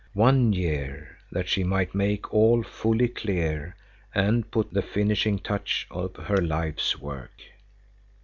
[0.15, 3.75] One year, that she might make all fully clear
[4.15, 7.39] and put the finishing touch on her life's work.